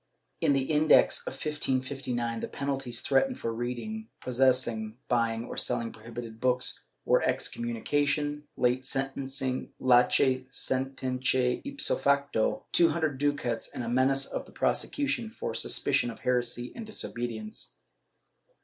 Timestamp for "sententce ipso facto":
10.51-12.65